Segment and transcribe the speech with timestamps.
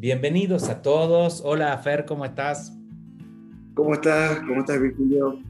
[0.00, 1.42] Bienvenidos a todos.
[1.44, 2.72] Hola Fer, ¿cómo estás?
[3.74, 4.38] ¿Cómo estás?
[4.46, 5.40] ¿Cómo estás, Virgilio?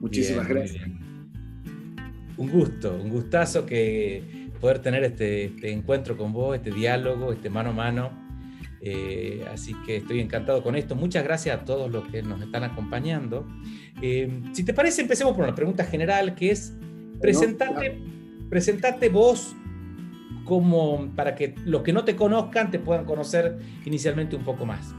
[0.00, 0.88] Muchísimas gracias.
[2.38, 7.50] Un gusto, un gustazo que poder tener este, este, encuentro con vos, este diálogo, este
[7.50, 8.10] mano a mano.
[8.80, 10.96] Eh, así que estoy encantado con esto.
[10.96, 13.46] Muchas gracias a todos los que nos están acompañando.
[14.00, 16.74] Eh, si te parece, empecemos por una pregunta general que es
[17.20, 17.98] presentarte,
[18.48, 19.54] presentarte vos
[20.50, 24.92] como para que los que no te conozcan te puedan conocer inicialmente un poco más?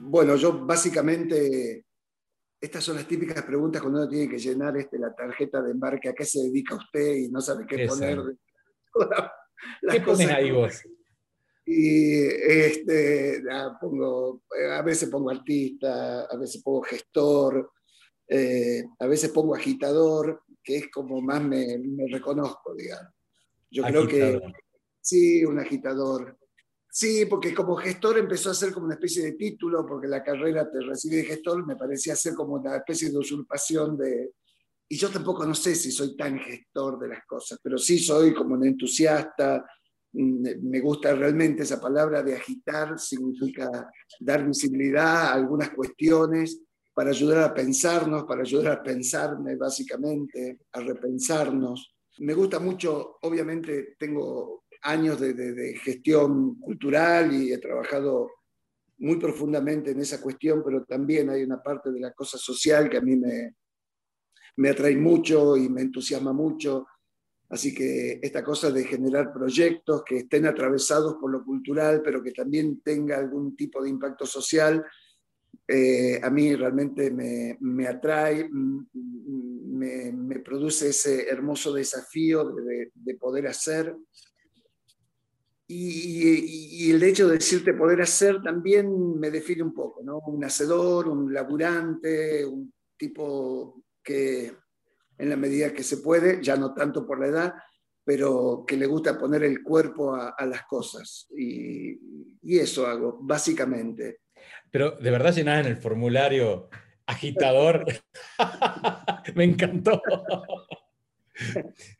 [0.00, 1.86] Bueno, yo básicamente,
[2.60, 6.10] estas son las típicas preguntas cuando uno tiene que llenar este, la tarjeta de embarque,
[6.10, 7.14] ¿a qué se dedica usted?
[7.14, 8.18] Y no sabe qué poner.
[9.90, 10.82] ¿Qué pones ahí vos?
[11.64, 13.42] Y este,
[13.80, 14.42] pongo,
[14.74, 17.72] a veces pongo artista, a veces pongo gestor,
[18.28, 23.14] eh, a veces pongo agitador, que es como más me, me reconozco, digamos.
[23.70, 24.40] Yo creo que
[25.06, 26.36] Sí, un agitador.
[26.90, 30.68] Sí, porque como gestor empezó a ser como una especie de título, porque la carrera
[30.68, 34.32] te recibe de gestor, me parecía ser como una especie de usurpación de...
[34.88, 38.34] Y yo tampoco no sé si soy tan gestor de las cosas, pero sí soy
[38.34, 39.64] como un entusiasta,
[40.12, 47.10] mm, me gusta realmente esa palabra de agitar, significa dar visibilidad a algunas cuestiones para
[47.10, 51.94] ayudar a pensarnos, para ayudar a pensarme básicamente, a repensarnos.
[52.18, 58.30] Me gusta mucho, obviamente tengo años de, gestión cultural y he trabajado
[58.98, 62.96] muy profundamente en esa cuestión, pero también hay una parte de la cosa social que
[62.96, 63.54] a mí me,
[64.56, 66.86] me atrae mucho y me entusiasma mucho.
[67.48, 72.32] Así que esta cosa de generar proyectos que estén atravesados por lo cultural, pero que
[72.32, 74.84] también tenga algún tipo de impacto social,
[75.68, 83.14] eh, a mí realmente me, me atrae, me, me, produce ese hermoso desafío de, de
[83.16, 83.96] poder hacer
[85.68, 90.18] y, el hecho de decirte poder hacer también me define un poco, ¿no?
[90.18, 94.52] Un hacedor, un laburante, un tipo que
[95.18, 97.54] en la medida que se puede, ya no tanto por la edad,
[98.04, 101.26] pero que le gusta poner el cuerpo a, las cosas.
[101.36, 101.98] Y,
[102.42, 104.20] y, eso hago, básicamente.
[104.70, 106.68] Pero de verdad llenás en el formulario
[107.06, 107.84] agitador.
[109.34, 110.00] me encantó.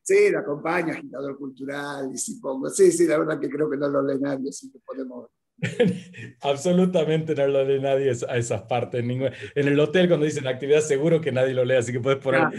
[0.02, 3.76] Sí, lo acompaña, agitador cultural, y si pongo, sí, sí, la verdad que creo que
[3.76, 5.28] no lo lee nadie, así que podemos...
[6.40, 9.02] Absolutamente no lo lee nadie a esas partes.
[9.02, 12.42] En, el hotel cuando dicen actividad seguro que nadie lo lee, así que puedes poner
[12.42, 12.50] ah,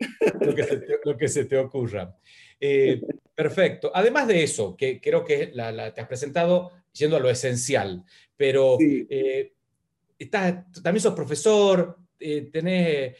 [1.04, 2.16] lo, que se te, ocurra.
[2.58, 3.00] Eh,
[3.34, 3.90] perfecto.
[3.94, 8.04] Además de eso, que creo que te has presentado yendo a lo esencial,
[8.36, 9.52] pero eh,
[10.82, 13.16] también sos profesor, eh, tenés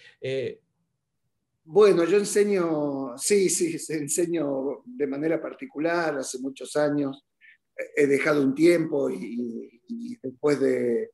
[1.72, 7.24] bueno, yo enseño, sí, sí, enseño de manera particular hace muchos años.
[7.96, 11.10] He dejado un tiempo y, después de,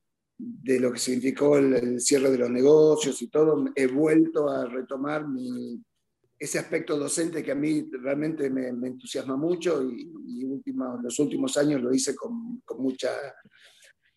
[0.81, 5.27] lo que significó el, cierre de los negocios y todo, he vuelto a retomar
[6.39, 10.11] ese aspecto docente que a mí realmente me, entusiasma mucho y,
[11.03, 13.11] los últimos años lo hice con, mucha,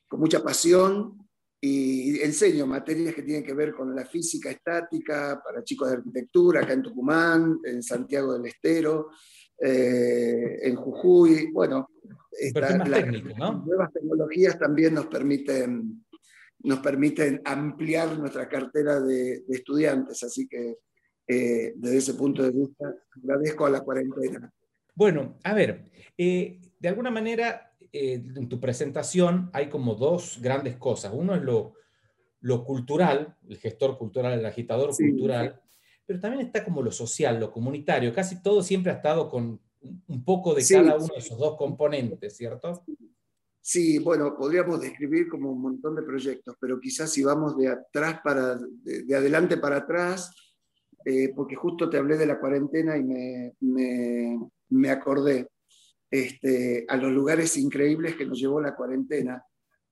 [0.08, 1.29] con mucha pasión
[1.62, 6.62] y enseño materias que tienen que ver con la física estática para chicos de arquitectura,
[6.62, 9.10] acá en Tucumán, en Santiago del Estero,
[9.60, 11.52] eh, en Jujuy.
[11.52, 11.90] Bueno,
[12.54, 16.06] las nuevas tecnologías también nos permiten,
[16.60, 20.78] nos permiten ampliar nuestra cartera de, estudiantes, así que
[21.28, 24.52] eh, desde ese punto de vista agradezco a la cuarentena.
[24.96, 30.78] Bueno, a ver, eh, de alguna manera eh, en tu presentación hay como dos grandes
[30.78, 31.12] cosas.
[31.14, 31.74] Uno es lo,
[32.42, 35.62] lo cultural, el gestor cultural, el agitador cultural,
[36.06, 38.14] pero también está como lo social, lo comunitario.
[38.14, 39.60] Casi todo siempre ha estado con
[40.08, 42.84] un poco de cada uno de esos dos componentes, ¿cierto?
[43.62, 48.20] Sí, bueno, podríamos describir como un montón de proyectos, pero quizás si vamos de atrás
[48.24, 50.32] para, de, adelante para atrás,
[51.06, 55.48] eh, porque justo te hablé de la cuarentena y me, me, me acordé.
[56.12, 59.44] Este, a los lugares increíbles que nos llevó la cuarentena.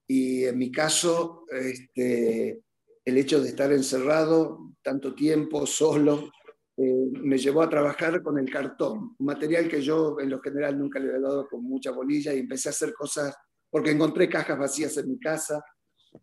[0.07, 2.61] Y en mi caso, este,
[3.05, 6.31] el hecho de estar encerrado tanto tiempo, solo,
[6.77, 10.77] eh, me llevó a trabajar con el cartón, un material que yo en lo general
[10.77, 13.35] nunca le había dado con mucha bolilla y empecé a hacer cosas,
[13.69, 15.63] porque encontré cajas vacías en mi casa.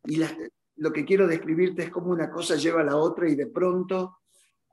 [0.05, 0.21] Y
[0.77, 4.19] lo que quiero describirte es cómo una cosa lleva a la otra y de pronto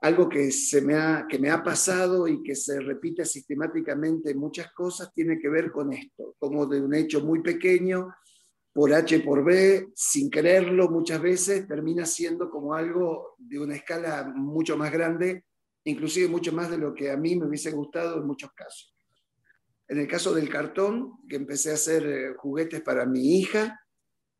[0.02, 4.38] algo que, se me ha, que me ha pasado y que se repite sistemáticamente en
[4.38, 8.12] muchas cosas tiene que ver con esto, como de un hecho muy pequeño,
[8.72, 14.32] por H por B, sin quererlo muchas veces, termina siendo como algo de una escala
[14.34, 15.44] mucho más grande,
[15.84, 18.92] inclusive mucho más de lo que a mí me hubiese gustado en muchos casos.
[19.86, 23.78] En el caso del cartón, que empecé a hacer eh, juguetes para mi hija,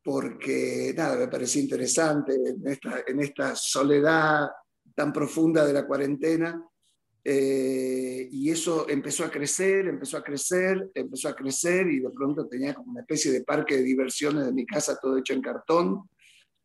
[0.03, 4.49] porque nada, me parecía interesante en esta, en esta soledad
[4.95, 6.67] tan profunda de la cuarentena.
[7.25, 12.47] Eh, y eso empezó a crecer, empezó a crecer, empezó a crecer y de pronto
[12.47, 16.09] tenía como una especie de parque de diversiones de mi casa todo hecho en cartón.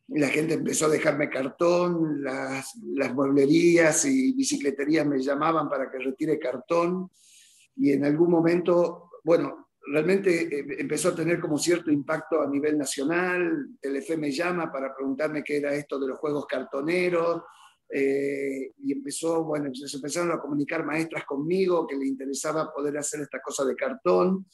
[0.08, 2.74] La gente empezó a dejarme cartón, las,
[3.14, 7.10] mueblerías y bicicleterías me llamaban para que retire cartón
[7.76, 12.76] y en algún momento, bueno, realmente eh, empezó a tener como cierto impacto a nivel
[12.76, 13.68] nacional.
[13.80, 17.42] Telefe me llama para preguntarme qué era esto de los juegos cartoneros.
[17.90, 23.20] Eh, y empezó, bueno, se empezaron a comunicar maestras conmigo que le interesaba poder hacer
[23.20, 24.46] esta cosa de cartón.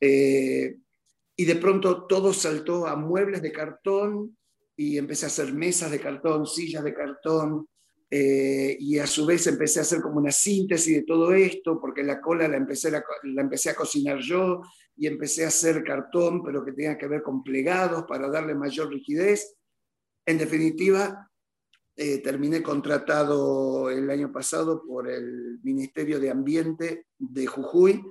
[0.00, 0.76] Eh,
[1.36, 4.36] y de pronto todo saltó a muebles de cartón
[4.76, 7.66] y empecé a hacer mesas de cartón, sillas de cartón,
[8.12, 12.02] eh, y a su vez empecé a hacer como una síntesis de todo esto, porque
[12.02, 14.62] la cola la empecé, la, empecé a cocinar yo
[14.96, 18.90] y empecé a hacer cartón, pero que tenía que ver con plegados para darle mayor
[18.90, 19.54] rigidez.
[20.26, 21.29] En definitiva,
[21.96, 28.02] eh, terminé contratado el año pasado por el Ministerio de Ambiente de Jujuy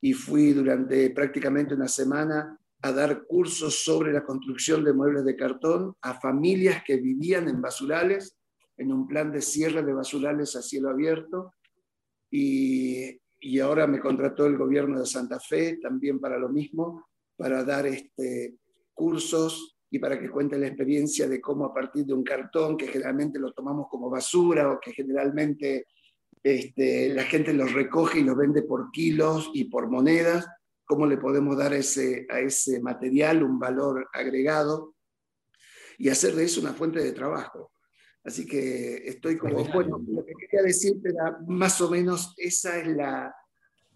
[0.00, 5.36] y fui durante prácticamente una semana a dar cursos sobre la construcción de muebles de
[5.36, 8.36] cartón a familias que vivían en basurales
[8.76, 11.54] en un plan de cierre de basurales a cielo abierto.
[12.30, 17.06] Y, y, ahora me contrató el gobierno de Santa Fe también para lo mismo,
[17.36, 18.56] para dar este,
[18.92, 22.88] cursos y para que cuente la experiencia de cómo a partir de un cartón que
[22.88, 25.86] generalmente lo tomamos como basura o que generalmente
[26.42, 30.48] este, la gente los recoge y los vende por kilos y por monedas,
[30.84, 34.96] cómo le podemos dar ese, a ese material un valor agregado
[35.96, 37.70] y hacer de eso una fuente de trabajo.
[38.24, 42.88] Así que estoy como, bueno, lo que quería decirte era más o menos, esa es
[42.88, 43.32] la,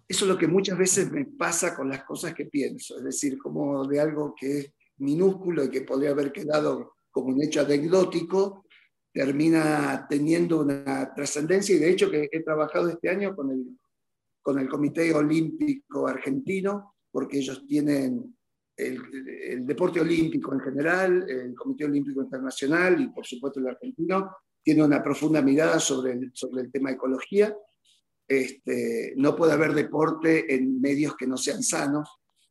[0.07, 3.37] eso es lo que muchas veces me pasa con las cosas que pienso, es decir,
[3.37, 8.65] como de algo que es minúsculo y que podría haber quedado como un hecho anecdótico,
[9.13, 13.65] termina teniendo una trascendencia y de hecho que he trabajado este año con el,
[14.43, 18.37] con el Comité Olímpico Argentino, porque ellos tienen
[18.77, 24.85] el, deporte olímpico en general, el Comité Olímpico Internacional y por supuesto el argentino, tiene
[24.85, 27.57] una profunda mirada sobre el, sobre el tema ecología.
[28.27, 32.09] Este, no puede haber deporte en medios que no sean sanos,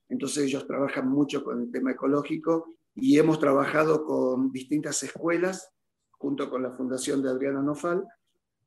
[0.10, 5.70] entonces ellos trabajan mucho con el tema ecológico y hemos trabajado con distintas escuelas,
[6.12, 8.04] junto con la Fundación de Adriana Nofal,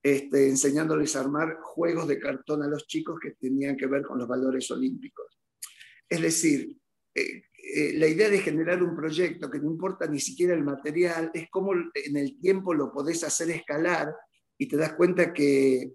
[0.03, 4.19] este, enseñándoles a armar juegos de cartón a los chicos que tenían que ver con
[4.19, 5.39] los valores olímpicos.
[6.09, 6.77] Es decir,
[7.15, 7.43] eh,
[7.75, 11.49] eh, la idea de generar un proyecto que no importa ni siquiera el material, es
[11.51, 14.15] cómo en el tiempo lo podés hacer escalar
[14.57, 15.93] y te das cuenta que,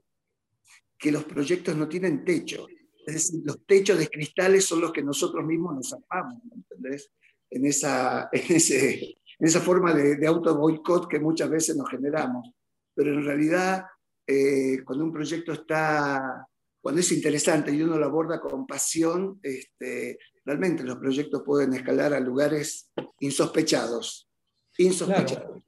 [0.97, 2.68] que los proyectos no tienen techo.
[3.06, 7.12] Es decir, los techos de cristales son los que nosotros mismos nos zapamos, ¿entendés?
[7.50, 8.94] En esa, en ese,
[9.40, 12.50] en esa forma de, de auto boicot que muchas veces nos generamos.
[12.96, 13.86] Pero en realidad,
[14.25, 16.48] eh, cuando un proyecto está,
[16.81, 22.13] cuando es interesante y uno lo aborda con pasión, este, realmente los proyectos pueden escalar
[22.13, 24.30] a lugares insospechados,
[24.78, 25.62] insospechados.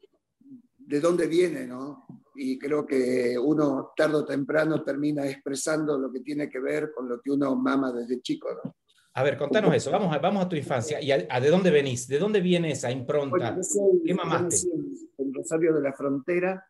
[0.77, 2.07] ¿De dónde viene, no?
[2.37, 7.09] Y creo que uno tarde o temprano termina expresando lo que tiene que ver con
[7.09, 8.75] lo que uno mama desde chico, ¿no?
[9.17, 11.01] A ver, contanos eso, vamos a, vamos a tu infancia.
[11.01, 12.07] ¿Y a, de dónde venís?
[12.07, 13.57] ¿De dónde viene esa impronta?
[14.05, 14.67] ¿Qué mamaste?
[15.17, 16.63] En Rosario de la Frontera,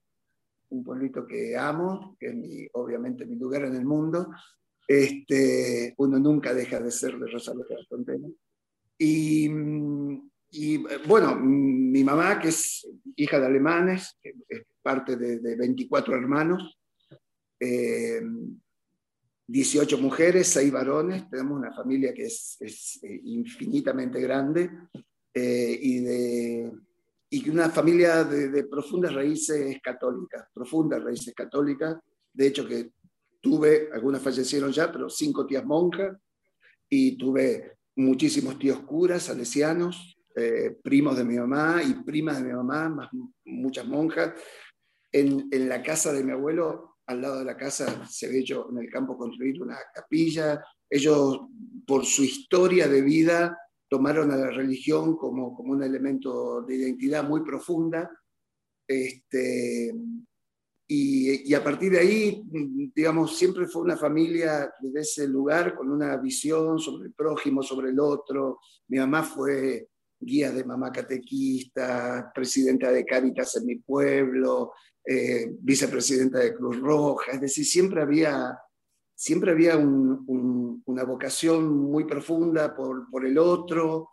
[0.69, 4.29] un pueblito que amo, que es obviamente mi lugar en el mundo,
[4.87, 8.27] este, uno nunca deja de ser de Rosario de la Frontera.
[8.97, 9.51] Y,
[10.51, 16.79] y, bueno, mi mamá, que es hija de alemanes, es parte de, 24 hermanos,
[17.59, 17.59] 18
[19.97, 22.57] eh, mujeres, 6 varones, tenemos una familia que es,
[23.03, 24.69] eh, infinitamente grande
[25.33, 26.71] eh, y, de,
[27.31, 31.97] y una familia de, de profundas raíces católicas, profundas raíces católicas,
[32.31, 32.91] de hecho que
[33.39, 36.17] Tuve, algunas fallecieron ya, pero cinco tías monjas
[36.89, 42.53] y tuve muchísimos tíos curas, salesianos, eh, primos de mi mamá y primas de mi
[42.53, 43.09] mamá, más
[43.45, 44.33] muchas monjas.
[45.11, 48.67] En, en, la casa de mi abuelo, al lado de la casa, se ve hecho
[48.71, 50.61] en el campo construir una capilla.
[50.89, 51.41] Ellos,
[51.85, 53.57] por su historia de vida,
[53.89, 58.09] tomaron a la religión como, como un elemento de identidad muy profunda.
[58.87, 59.93] Este,
[60.89, 62.43] y, a partir de ahí,
[62.95, 67.89] digamos, siempre fue una familia desde ese lugar con una visión sobre el prójimo, sobre
[67.89, 68.59] el otro.
[68.87, 74.71] Mi mamá fue guía de mamá catequista, presidenta de Cáritas en mi pueblo,
[75.07, 78.57] eh, vicepresidenta de Cruz Roja, es decir, siempre había
[79.17, 84.09] siempre había una vocación muy profunda por, por el otro,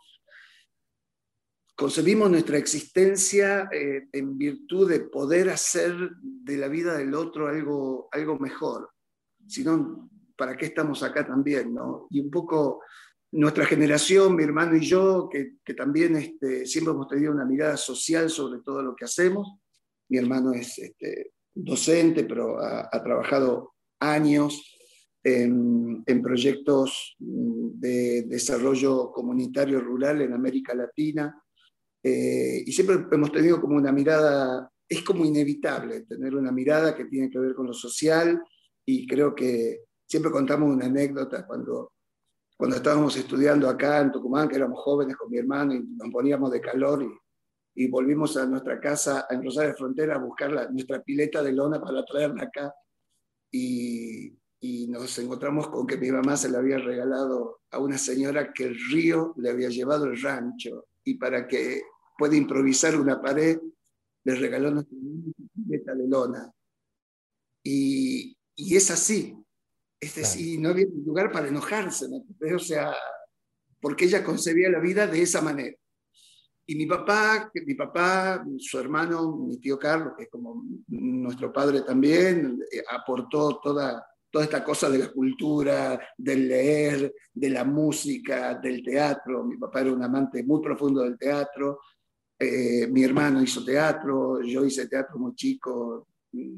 [1.75, 8.09] concebimos nuestra existencia eh, en virtud de poder hacer de la vida del otro algo,
[8.11, 8.89] algo mejor.
[9.45, 11.73] Si no, ¿para qué estamos acá también?
[11.73, 12.07] ¿no?
[12.09, 12.81] Y un poco
[13.31, 17.77] nuestra generación, mi hermano y yo, que, que también este, siempre hemos tenido una mirada
[17.77, 19.59] social sobre todo lo que hacemos.
[20.09, 24.75] Mi hermano es este, docente, pero ha, ha trabajado años
[25.23, 31.41] en, en, proyectos de desarrollo comunitario rural en América Latina
[32.07, 37.05] eh, y siempre hemos tenido como una mirada, es como inevitable tener una mirada que
[37.05, 38.43] tiene que ver con lo social
[38.85, 41.93] y creo que siempre contamos una anécdota cuando,
[42.55, 46.51] cuando estábamos estudiando acá en Tucumán, que éramos jóvenes con mi hermano y nos poníamos
[46.51, 47.09] de calor y,
[47.75, 51.81] y volvimos a nuestra casa en Rosario Frontera a buscar la, nuestra pileta de lona
[51.81, 52.73] para traerla acá
[53.51, 58.53] y, y nos encontramos con que mi mamá se la había regalado a una señora
[58.53, 61.83] que el río le había llevado el rancho y para que
[62.17, 63.59] puede improvisar una pared,
[64.23, 66.51] le regaló una pileta de lona.
[67.61, 69.35] Y, y es así.
[69.99, 72.93] Es decir, no había lugar para enojarse, o sea,
[73.79, 75.75] porque ella concebía la vida de esa manera.
[76.67, 81.81] Y mi papá, mi papá, su hermano, mi tío Carlos, que es como nuestro padre
[81.81, 88.55] también, eh, aportó toda, toda esta cosa de la cultura, del leer, de la música,
[88.55, 89.43] del teatro.
[89.43, 91.79] Mi papá era un amante muy profundo del teatro,
[92.37, 96.09] eh, mi hermano hizo teatro, yo hice teatro muy chico,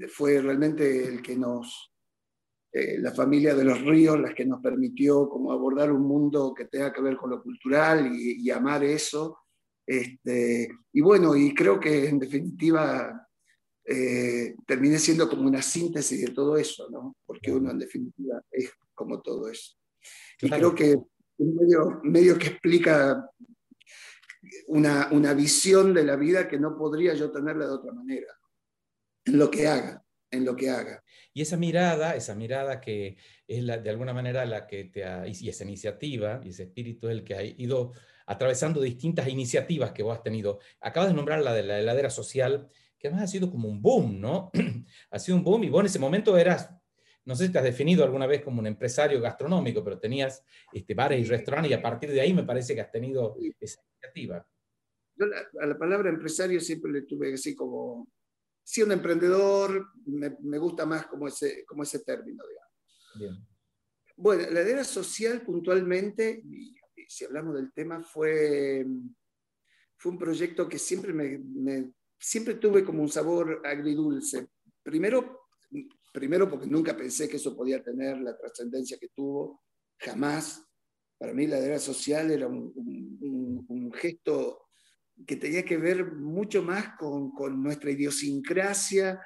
[0.10, 1.92] fue realmente el que nos,
[2.72, 6.66] eh, la familia de los ríos, las que nos permitió como abordar un mundo que
[6.66, 9.38] tenga que ver con lo cultural y, amar eso.
[9.88, 13.26] Este, y bueno, y creo que en definitiva
[13.86, 17.16] eh, terminé siendo como una síntesis de todo eso, ¿no?
[17.26, 19.78] Porque uno en definitiva es como todo eso.
[20.42, 20.98] Y creo que
[21.38, 23.32] medio, medio que explica
[24.68, 28.28] una, una visión de la vida que no podría yo tenerla de otra manera,
[29.24, 31.04] en lo que haga, en lo que haga.
[31.34, 33.18] Y esa mirada, esa mirada que
[33.48, 37.08] es la, de alguna manera la que te ha, y esa iniciativa, y ese espíritu
[37.08, 37.94] es el que ha ido
[38.26, 40.60] atravesando distintas iniciativas que vos has tenido.
[40.82, 42.70] Acabas de nombrar la de la heladera social,
[43.00, 44.52] que además ha sido como un boom, ¿no?
[45.12, 46.70] ha sido un boom y vos en ese momento eras,
[47.24, 50.44] no sé si te has definido alguna vez como un empresario gastronómico, pero tenías
[50.74, 53.82] este, bares y restaurantes y a partir de ahí me parece que has tenido esa
[53.92, 54.46] iniciativa.
[55.16, 55.26] Yo
[55.62, 58.08] a la palabra empresario siempre le tuve así como,
[58.68, 62.74] siendo emprendedor, me, me, gusta más como ese, como ese término, digamos.
[63.16, 63.48] Bien.
[64.18, 66.76] Bueno, la heredera social puntualmente, y,
[67.08, 68.86] si hablamos del tema, fue,
[69.96, 74.50] fue un proyecto que siempre, me, me, siempre tuve como un sabor agridulce.
[74.84, 75.48] Primero,
[76.12, 79.64] primero porque nunca pensé que eso podía tener la trascendencia que tuvo,
[79.98, 80.62] jamás.
[81.18, 84.67] Para mí la heredera social era un, un, un gesto
[85.26, 89.20] que tenía que ver mucho más con, con, nuestra idiosincrasia,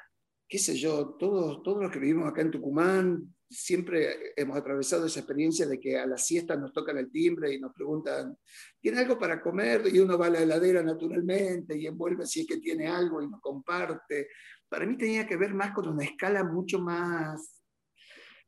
[0.48, 5.19] qué sé yo, todos, todos los que vivimos acá en Tucumán, siempre hemos atravesado esa
[5.19, 8.38] experiencia de que a la siesta nos tocan el timbre y nos preguntan,
[8.79, 9.83] ¿tiene algo para comer?
[9.93, 13.29] Y uno va a la heladera naturalmente y envuelve si es que tiene algo y
[13.29, 14.29] nos comparte.
[14.69, 17.62] Para mí tenía que ver más con una escala mucho más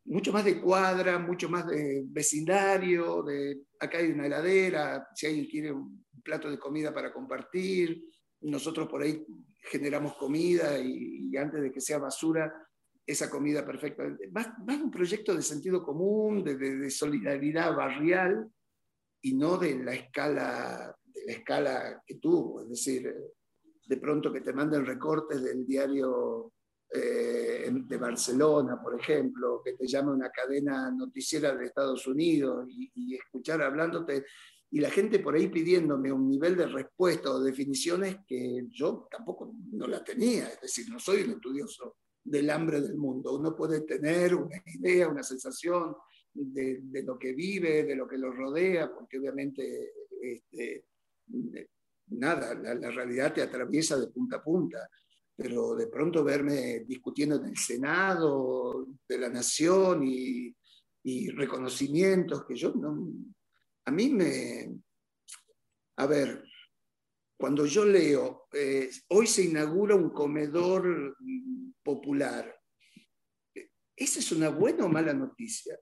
[0.06, 5.46] mucho más de cuadra, mucho más de vecindario, de acá hay una heladera, si alguien
[5.46, 8.04] quiere un plato de comida para compartir,
[8.44, 9.26] nosotros por ahí
[9.64, 12.54] generamos comida y, antes de que sea basura,
[13.06, 14.30] esa comida perfectamente.
[14.32, 18.50] Más, más un proyecto de sentido común, de, solidaridad barrial
[19.22, 22.62] y no de la escala, de la escala que tuvo.
[22.62, 23.14] Es decir,
[23.86, 26.54] de pronto que te manden recortes del diario
[26.90, 33.16] eh, de Barcelona, por ejemplo, que te llama una cadena noticiera de Estados Unidos y
[33.16, 34.26] escuchar hablándote
[34.74, 39.54] y la gente por ahí pidiéndome un nivel de respuesta o definiciones que yo tampoco
[39.72, 43.82] no la tenía, es decir, no soy un estudioso del hambre del mundo, uno puede
[43.82, 45.96] tener una idea, una sensación
[46.34, 50.86] de, de lo que vive, de lo que lo rodea, porque obviamente este,
[52.08, 54.90] nada, la, la, realidad te atraviesa de punta a punta,
[55.36, 60.52] pero de pronto verme discutiendo en el Senado de la Nación y,
[61.04, 63.08] y reconocimientos que yo no,
[63.86, 64.80] a mí me...
[65.98, 66.44] A ver,
[67.38, 71.16] cuando yo leo, eh, hoy se inaugura un comedor
[71.84, 72.60] popular,
[73.96, 75.78] ¿esa es una buena o mala noticia?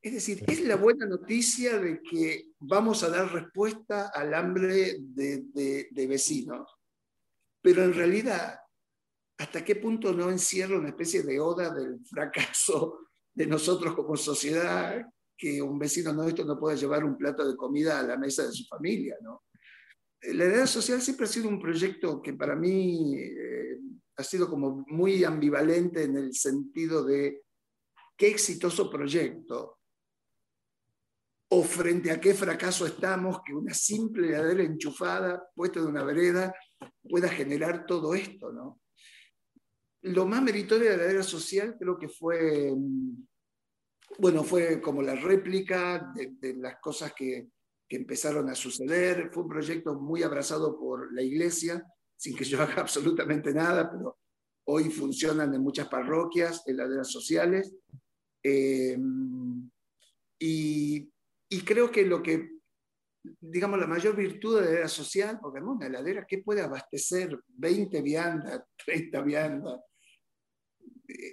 [0.00, 5.42] Es decir, es la buena noticia de que vamos a dar respuesta al hambre de,
[5.52, 6.68] de, de vecinos,
[7.60, 8.58] pero en realidad,
[9.38, 13.00] ¿hasta qué punto no encierra una especie de oda del fracaso
[13.34, 15.04] de nosotros como sociedad
[15.42, 18.52] que un vecino nuestro no pueda llevar un plato de comida a la mesa de
[18.52, 19.42] su familia, ¿no?
[20.22, 23.76] La heredad social siempre ha sido un proyecto que para mí eh,
[24.16, 27.42] ha sido como muy ambivalente en el sentido de
[28.16, 29.80] qué exitoso proyecto
[31.48, 36.54] o frente a qué fracaso estamos que una simple heladera enchufada puesta de una vereda
[37.02, 38.80] pueda generar todo esto, ¿no?
[40.02, 42.72] Lo más meritorio de la heladera social creo que fue,
[44.18, 47.48] bueno, fue como la réplica de, las cosas que,
[47.88, 49.30] que, empezaron a suceder.
[49.32, 51.84] Fue un proyecto muy abrazado por la iglesia,
[52.16, 54.18] sin que yo haga absolutamente nada, pero
[54.66, 57.74] hoy funcionan en muchas parroquias, heladeras sociales.
[58.44, 58.98] Eh,
[60.38, 61.12] y
[61.52, 62.48] y creo que lo que,
[63.38, 67.38] digamos, la mayor virtud de la heladera social, porque es una heladera que puede abastecer
[67.46, 69.80] 20 viandas, 30 viandas,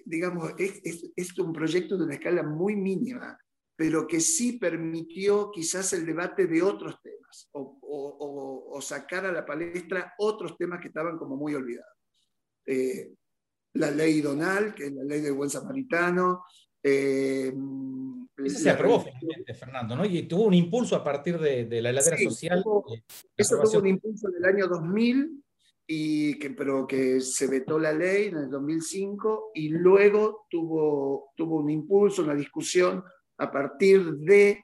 [0.05, 0.81] digamos, es,
[1.15, 3.37] es, un proyecto de una escala muy mínima,
[3.75, 9.31] pero que sí permitió quizás el debate de otros temas o, o, o sacar a
[9.31, 11.95] la palestra otros temas que estaban como muy olvidados.
[12.65, 13.13] Eh,
[13.73, 16.43] la ley Donal, que es la ley del buen samaritano,
[16.81, 17.53] eh,
[18.47, 20.05] se aprobó finalmente, Fernando, ¿no?
[20.05, 22.63] Y tuvo un impulso a partir de, la heladera social.
[23.35, 25.43] eso tuvo un impulso en el año 2000,
[25.91, 31.61] y que, pero que se vetó la ley en el 2005 y luego tuvo, tuvo
[31.61, 33.03] un impulso, una discusión
[33.39, 34.63] a partir de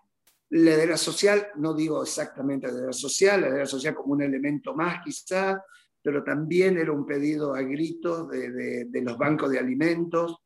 [0.50, 4.76] la heladera social, no digo exactamente la heladera social, la heladera social como un elemento
[4.76, 5.60] más quizá,
[6.00, 10.38] pero también era un pedido a gritos de, de los bancos de alimentos,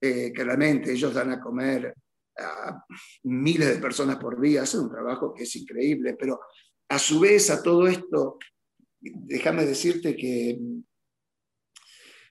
[0.00, 1.94] eh, claramente ellos dan a comer
[2.36, 2.84] a
[3.22, 6.40] miles de personas por día, hacen un trabajo que es increíble, pero
[6.88, 8.38] a su vez a todo esto,
[9.12, 10.58] déjame decirte que,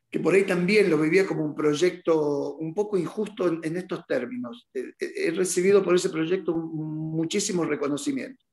[0.09, 4.69] que por ahí también lo vivía como un proyecto un poco injusto en, estos términos.
[4.73, 8.43] He, recibido por ese proyecto muchísimo reconocimiento.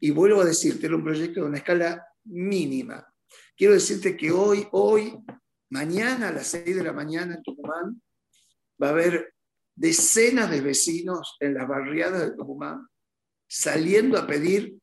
[0.00, 3.06] Y vuelvo a decirte, era un proyecto de una escala mínima.
[3.56, 5.14] Quiero decirte que hoy, hoy,
[5.70, 8.02] mañana a las 6 de la mañana en Tucumán,
[8.82, 9.34] va a haber
[9.74, 12.86] decenas de vecinos en las barriadas de Tucumán
[13.46, 14.76] saliendo a pedir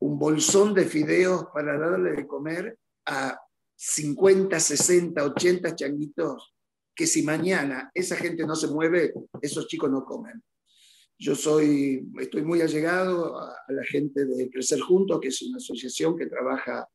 [0.00, 3.38] un bolsón de fideos para darle de comer a
[3.76, 6.54] 50, 60, 80 changuitos,
[6.94, 10.42] que si mañana esa gente no se mueve, esos chicos no comen.
[11.18, 16.16] Yo soy, estoy muy allegado a, la gente de Crecer Juntos, que es una asociación
[16.16, 16.88] que trabaja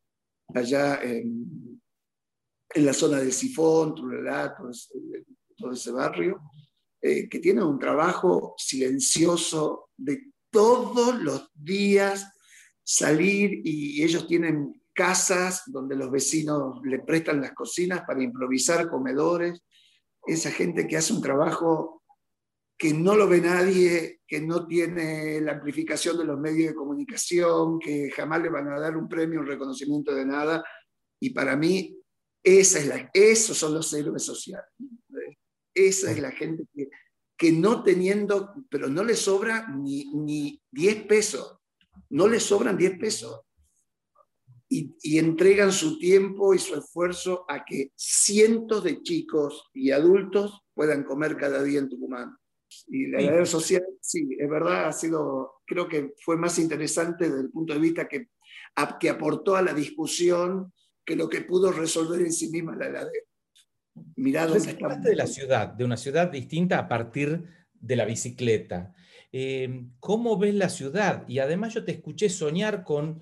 [0.54, 1.82] allá en,
[2.76, 4.70] la zona del Sifón, Trulelato,
[5.58, 6.40] todo ese barrio,
[7.02, 12.32] eh, que tienen un trabajo silencioso de todos los días
[12.94, 19.62] salir y ellos tienen casas donde los vecinos le prestan las cocinas para improvisar comedores.
[20.26, 22.04] Esa gente que hace un trabajo
[22.78, 27.80] que no lo ve nadie, que no tiene la amplificación de los medios de comunicación,
[27.80, 30.64] que jamás le van a dar un premio, un reconocimiento de nada.
[31.22, 31.98] Y para mí,
[32.44, 34.68] esa es la, esos son los héroes sociales.
[35.74, 36.90] Esa es la gente que,
[37.38, 41.61] que no teniendo, pero no le sobra ni, ni 10 pesos,
[42.10, 43.42] no le sobran 10 pesos.
[44.70, 50.62] Y, y, entregan su tiempo y su esfuerzo a que cientos de chicos y adultos
[50.74, 52.38] puedan comer cada día en Tucumán.
[52.88, 57.42] Y la red social, sí, es verdad, ha sido, creo que fue más interesante desde
[57.42, 58.30] el punto de vista que,
[59.00, 60.72] que aportó a la discusión
[61.06, 63.26] que lo que pudo resolver en sí misma la heladera.
[64.16, 67.44] Mirá dónde de la ciudad, de una ciudad distinta a partir
[67.82, 68.94] de la bicicleta.
[69.32, 71.28] Eh, ¿Cómo ves la ciudad?
[71.28, 73.22] Y además yo te escuché soñar con,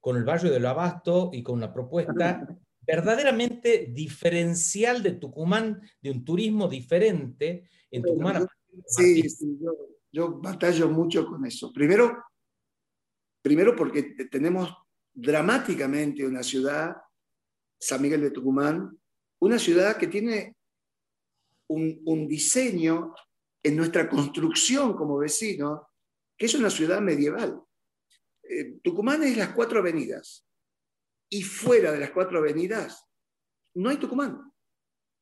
[0.00, 2.46] con el barrio del Abasto y con una propuesta
[2.86, 8.46] verdaderamente diferencial de Tucumán, de un turismo diferente en Tucumán.
[8.86, 9.22] sí,
[9.60, 9.72] yo,
[10.10, 11.72] yo, batallo mucho con eso.
[11.72, 12.24] Primero,
[13.42, 14.74] primero porque tenemos
[15.12, 16.96] dramáticamente una ciudad,
[17.78, 18.98] San Miguel de Tucumán,
[19.40, 20.56] una ciudad que tiene
[21.68, 23.14] un, diseño
[23.62, 25.88] en nuestra construcción como vecino,
[26.36, 27.62] que es una ciudad medieval.
[28.42, 30.46] Eh, Tucumán es las cuatro avenidas
[31.30, 33.08] y fuera de las cuatro avenidas
[33.74, 34.52] no hay Tucumán,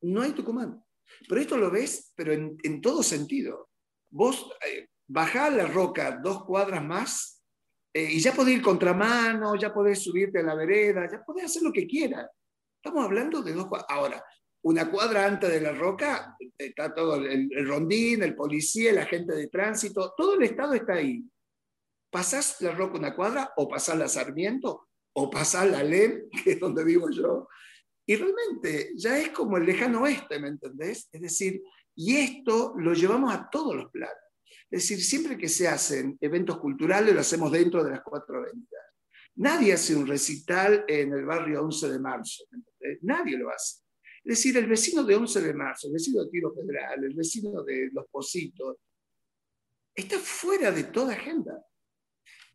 [0.03, 0.83] no hay Tucumán.
[1.29, 3.71] Pero esto lo ves, pero en, todo sentido.
[4.11, 7.45] Vos eh, bajás la roca dos cuadras más
[7.93, 11.63] eh, y ya podés ir contramano, ya podés subirte a la vereda, ya podés hacer
[11.63, 12.29] lo que quieras.
[12.83, 13.87] Estamos hablando de dos cuadras.
[13.91, 14.25] Ahora,
[14.67, 19.47] una cuadra antes de la roca está todo el, rondín, el policía, el agente de
[19.47, 21.25] tránsito, todo el Estado está ahí.
[22.11, 26.61] Pasás la roca una cuadra o pasás la Sarmiento o pasás la LEM, que es
[26.61, 27.47] donde vivo yo,
[28.05, 31.09] y realmente ya es como el lejano oeste, ¿me entendés?
[31.13, 31.63] Es decir,
[31.95, 34.19] Y esto lo llevamos a todos los planos.
[34.69, 38.83] Es decir, siempre que se hacen eventos culturales, lo hacemos dentro de las cuatro avenidas.
[39.37, 42.45] Nadie hace un recital en el barrio 11 de marzo,
[43.03, 43.86] nadie lo hace.
[44.27, 47.63] Es decir, el vecino de 11 de marzo, el vecino de Tiro Federal, el vecino
[47.63, 48.77] de Los Positos,
[49.95, 51.65] está fuera de toda agenda.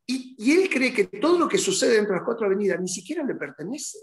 [0.05, 2.89] Y, y, él cree que todo lo que sucede dentro de las cuatro avenidas ni
[2.89, 3.99] siquiera le pertenece.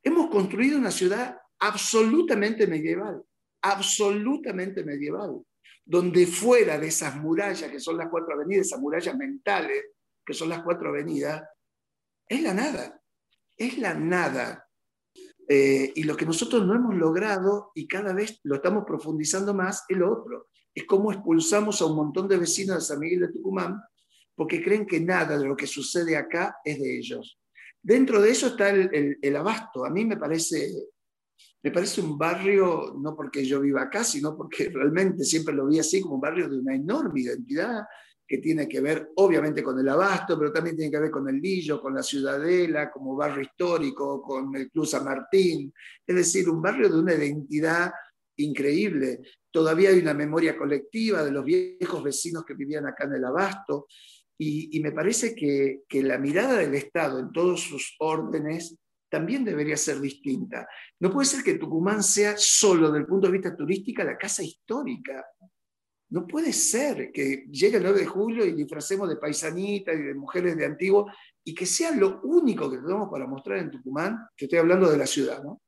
[0.00, 3.20] Hemos construido una ciudad absolutamente medieval,
[3.62, 5.42] absolutamente medieval,
[5.84, 9.86] donde fuera de esas murallas que son las cuatro avenidas, esas murallas mentales
[10.24, 11.42] que son las cuatro avenidas,
[12.28, 13.02] es la nada,
[13.56, 14.65] es la nada.
[15.48, 19.84] Eh, y lo que nosotros no hemos logrado y cada vez lo estamos profundizando más
[19.88, 20.48] es lo otro.
[20.74, 23.80] Es cómo expulsamos a un montón de vecinos de San Miguel de Tucumán
[24.34, 27.40] porque creen que nada de lo que sucede acá es de ellos.
[27.82, 29.84] Dentro de eso está el, el, abasto.
[29.84, 30.70] A mí me parece,
[31.62, 35.78] me parece un barrio, no porque yo viva acá, sino porque realmente siempre lo vi
[35.78, 37.84] así como un barrio de una enorme identidad,
[38.26, 41.40] que tiene que ver obviamente con el abasto, pero también tiene que ver con el
[41.40, 45.72] Lillo, con la Ciudadela, como barrio histórico, con el Club San Martín,
[46.06, 47.92] es decir, un barrio de una identidad
[48.36, 49.20] increíble.
[49.50, 53.86] Todavía hay una memoria colectiva de los viejos vecinos que vivían acá en el abasto,
[54.38, 58.76] y, me parece que, que la mirada del Estado en todos sus órdenes
[59.08, 60.68] también debería ser distinta.
[61.00, 64.42] No puede ser que Tucumán sea solo, desde el punto de vista turístico, la casa
[64.42, 65.24] histórica.
[66.16, 70.14] No puede ser que llegue el 9 de julio y disfracemos de paisanitas y de
[70.14, 71.12] mujeres de antiguo
[71.44, 74.96] y que sea lo único que tenemos para mostrar en Tucumán, que estoy hablando de
[74.96, 75.60] la ciudad, ¿no?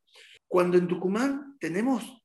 [0.49, 2.25] Cuando en Tucumán tenemos,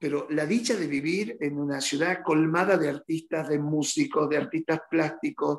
[0.00, 4.80] pero la dicha de vivir en una ciudad colmada de artistas, de músicos, de artistas
[4.90, 5.58] plásticos,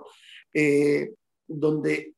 [0.52, 1.13] eh,
[1.48, 2.15] donde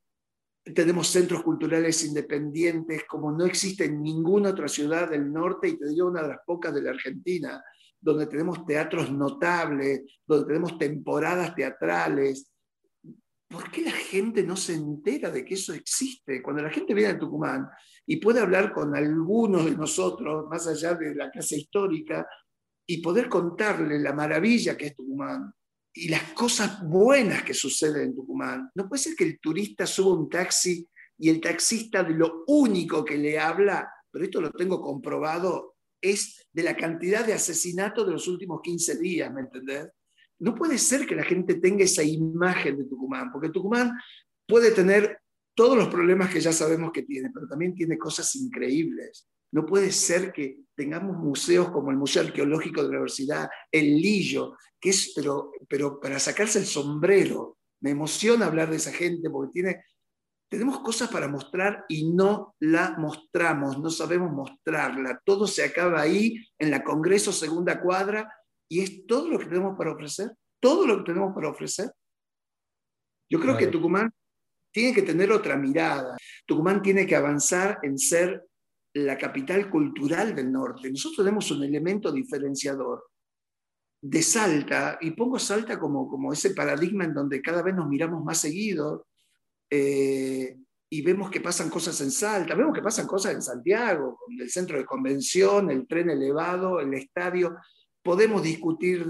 [0.74, 5.90] tenemos centros culturales independientes como no existe en ninguna otra ciudad del norte y te
[5.90, 7.62] digo una de las pocas de la Argentina
[8.02, 12.52] donde tenemos teatros notables, donde tenemos temporadas teatrales.
[13.48, 16.42] ¿Por qué la gente no se entera de que eso existe?
[16.42, 17.68] Cuando la gente viene a Tucumán
[18.06, 22.28] y puede hablar con algunos de nosotros, más allá de la clase histórica,
[22.88, 25.54] y poder contarle la maravilla que es Tucumán
[25.94, 30.18] y las cosas buenas que suceden en Tucumán, no puede ser que el turista suba
[30.18, 30.88] un taxi
[31.18, 35.71] y el taxista de lo único que le habla, pero esto lo tengo comprobado
[36.02, 39.88] es de la cantidad de asesinatos de los últimos 15 días, ¿me entendés?
[40.40, 43.94] No puede ser que la gente tenga esa imagen de Tucumán, porque Tucumán
[44.48, 45.20] puede tener
[45.54, 49.28] todos los problemas que ya sabemos que tiene, pero también tiene cosas increíbles.
[49.52, 54.56] No puede ser que tengamos museos como el Museo Arqueológico de la Universidad, el Lillo,
[54.80, 57.58] que es, pero, pero para sacarse el sombrero.
[57.82, 59.84] Me emociona hablar de esa gente porque tiene
[60.52, 65.22] tenemos cosas para mostrar y no la mostramos, no sabemos mostrarla.
[65.24, 68.30] Todo se acaba ahí, en la Congreso Segunda Cuadra,
[68.70, 71.90] y es todo lo que tenemos para ofrecer, todo lo que tenemos para ofrecer.
[73.30, 74.12] Yo creo que Tucumán
[74.74, 76.18] tiene que tener otra mirada.
[76.46, 78.46] Tucumán tiene que avanzar en ser
[78.94, 80.92] la capital cultural del norte.
[80.92, 83.06] Nosotros tenemos un elemento diferenciador
[84.04, 88.22] de Salta, y pongo Salta como, como ese paradigma en donde cada vez nos miramos
[88.22, 89.08] más seguido,
[89.72, 90.58] eh,
[90.90, 94.78] y vemos que pasan cosas en Salta, vemos que pasan cosas en Santiago, el centro
[94.78, 97.56] de convención, el tren elevado, el estadio.
[98.04, 99.06] Podemos discutir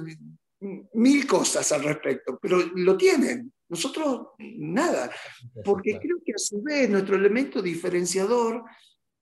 [0.94, 3.52] mil cosas al respecto, pero lo tienen.
[3.68, 5.10] Nosotros nada,
[5.66, 8.64] porque creo que a su vez nuestro elemento diferenciador,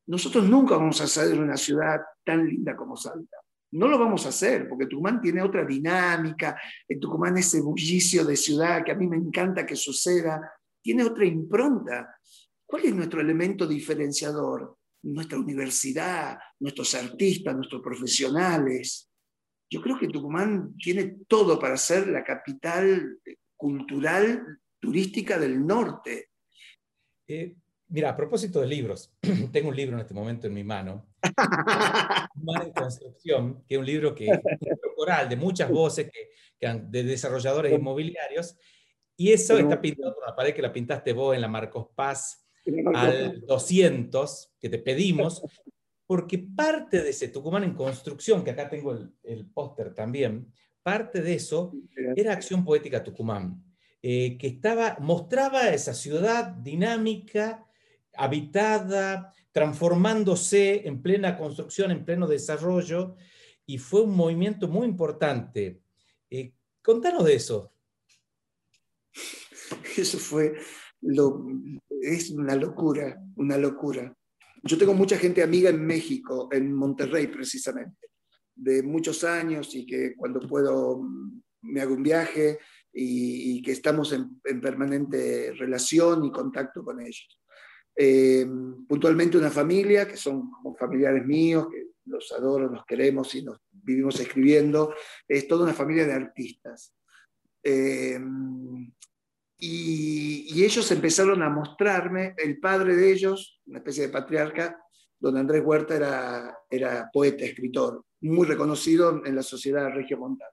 [0.08, 3.38] nosotros nunca vamos a hacer una ciudad tan linda como Salta.
[3.72, 8.36] No lo vamos a hacer, porque Tucumán tiene otra dinámica, en Tucumán ese bullicio de
[8.36, 10.42] ciudad que a mí me encanta que suceda,
[10.82, 12.16] tiene otra impronta.
[12.66, 14.78] ¿Cuál es nuestro elemento diferenciador?
[15.04, 19.10] Nuestra universidad, nuestros artistas, nuestros profesionales.
[19.70, 23.20] Yo creo que Tucumán tiene todo para ser la capital
[23.56, 26.30] cultural turística del norte.
[27.28, 27.56] Eh,
[27.90, 29.14] mira, a propósito de libros,
[29.52, 31.08] tengo un libro en este momento en mi mano,
[32.34, 34.28] Tucumán en Construcción, que es un libro que
[34.96, 38.58] coral de muchas voces que, de desarrolladores inmobiliarios,
[39.20, 42.48] y eso está pintado por una pared que la pintaste vos en la Marcos Paz
[42.96, 45.42] al 200, que te pedimos,
[46.08, 50.50] porque parte de ese Tucumán en construcción, que acá tengo el, póster también,
[50.82, 51.74] parte de eso
[52.16, 53.62] era Acción Poética Tucumán,
[54.02, 57.68] eh, que estaba, mostraba esa ciudad dinámica,
[58.16, 63.18] habitada, transformándose en plena construcción, en pleno desarrollo,
[63.66, 65.82] y fue un movimiento muy importante.
[66.30, 67.74] Eh, contanos de eso.
[69.98, 70.56] Eso fue
[71.02, 71.46] lo,
[72.02, 74.14] es una locura, una locura.
[74.64, 78.08] Yo tengo mucha gente amiga en México, en Monterrey precisamente.
[78.56, 81.02] de muchos años y que cuando puedo
[81.62, 82.60] me hago un viaje
[82.92, 87.42] y, que estamos en, permanente relación y contacto con ellos.
[87.96, 88.48] Eh,
[88.88, 93.60] puntualmente una familia, que son como familiares míos, que los adoro, nos queremos y nos
[93.72, 94.94] vivimos escribiendo,
[95.28, 96.94] es toda una familia de artistas.
[97.64, 98.20] Eh,
[99.60, 104.78] y, ellos empezaron a mostrarme, el padre de ellos, una especie de patriarca,
[105.20, 110.52] don Andrés Huerta era, era poeta, escritor, muy reconocido en la sociedad regiomontana.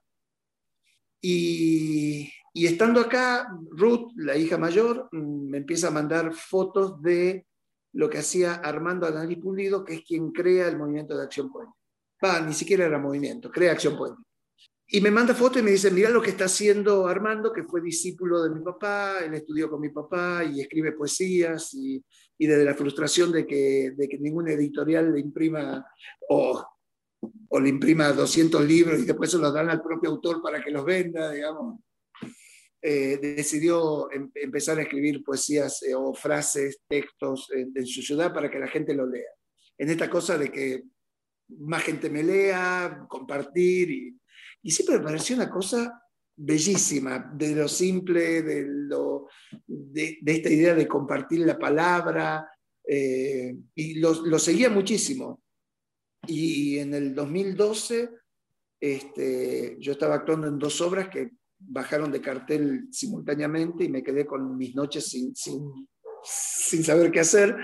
[1.21, 7.47] Y, y estando acá, Ruth, la hija mayor, mm, me empieza a mandar fotos de
[7.93, 11.73] lo que hacía Armando Anali Pulido, que es quien crea el movimiento de Acción Puente.
[12.23, 14.21] Va, ni siquiera era movimiento, crea Acción Puente.
[14.89, 17.81] Y me manda fotos y me dice, mira lo que está haciendo Armando, que fue
[17.81, 22.01] discípulo de mi papá, él estudió con mi papá y escribe poesías, y,
[22.37, 25.85] y desde la frustración de que, de que ningún editorial le imprima
[26.29, 26.65] o,
[27.49, 30.71] o, le imprima 200 libros y después se los dan al propio autor para que
[30.71, 31.81] los venda, digamos,
[32.81, 38.33] eh, decidió em, empezar a escribir poesías eh, o frases, textos en, en su ciudad
[38.33, 39.31] para que la gente lo lea.
[39.77, 40.83] En esta cosa de que
[41.59, 44.17] más gente me lea, compartir y
[44.61, 46.01] y siempre me pareció una cosa
[46.35, 49.27] bellísima, de lo simple, de, lo,
[49.65, 52.47] de, esta idea de compartir la palabra,
[52.87, 55.41] eh, y lo, seguía muchísimo.
[56.27, 58.09] Y en el 2012
[58.79, 64.25] este, yo estaba actuando en dos obras que bajaron de cartel simultáneamente y me quedé
[64.25, 65.87] con mis noches sin, sin,
[66.23, 67.55] sin saber qué hacer.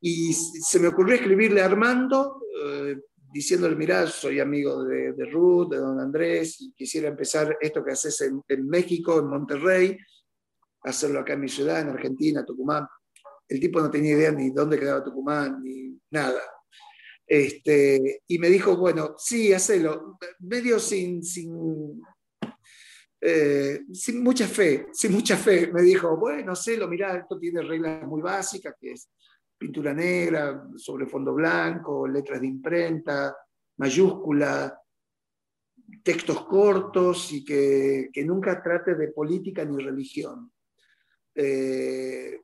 [0.00, 2.96] Y se me ocurrió escribirle a Armando, eh,
[3.32, 8.20] diciéndole, mirá, soy amigo de, Ruth, de don Andrés, y quisiera empezar esto que haces
[8.20, 9.96] en, México, en Monterrey,
[10.82, 12.86] hacerlo acá en mi ciudad, en Argentina, Tucumán.
[13.48, 16.40] El tipo no tenía idea ni dónde quedaba Tucumán, ni nada.
[17.26, 22.02] Este, y me dijo, bueno, sí, hacelo, medio sin, sin,
[23.20, 25.72] eh, sin mucha fe, sin mucha fe.
[25.72, 29.08] Me dijo, bueno, hacelo, mirá, esto tiene reglas muy básicas, que es
[29.62, 33.36] pintura negra sobre fondo blanco, letras de imprenta,
[33.76, 34.76] mayúscula,
[36.02, 40.50] textos cortos y que, nunca trate de política ni religión.
[41.34, 42.40] Eh,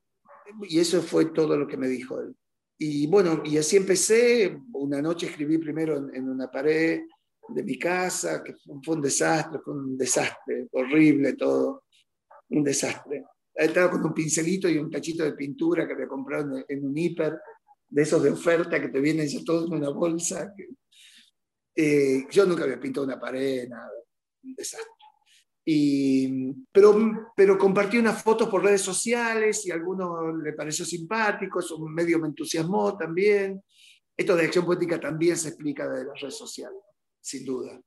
[0.62, 2.36] y eso fue todo lo que me dijo él.
[2.78, 4.56] Y bueno, y así empecé.
[4.74, 7.02] Una noche escribí primero en una pared
[7.48, 8.54] de mi casa, que
[8.84, 11.82] fue un desastre, fue un desastre, horrible todo,
[12.50, 13.24] un desastre
[13.58, 17.38] estaba con un pincelito y un cachito de pintura que había comprado en, un hiper,
[17.88, 20.54] de esos de oferta que te vienen ya todos en una bolsa.
[21.74, 23.90] Eh, yo nunca había pintado una pared, nada,
[24.44, 24.92] un desastre.
[25.64, 31.58] Y, pero, pero compartí unas fotos por redes sociales y a algunos le pareció simpático,
[31.58, 33.62] eso medio me entusiasmó también.
[34.16, 36.80] Esto de acción poética también se explica de las redes sociales,
[37.20, 37.80] sin duda.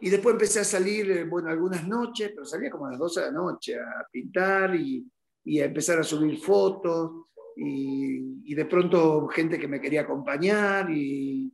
[0.00, 3.20] Y después empecé a salir, eh, bueno, algunas noches, pero salía como a las 12
[3.20, 5.06] de la noche a pintar y,
[5.44, 7.26] y a empezar a subir fotos.
[7.56, 11.50] Y, de pronto gente que me quería acompañar y,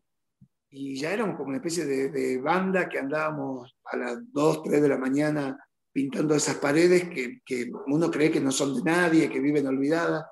[0.71, 4.83] y ya éramos como una especie de, de, banda que andábamos a las 2, 3
[4.83, 5.57] de la mañana
[5.93, 10.25] pintando esas paredes que, que uno cree que no son de nadie, que viven olvidadas.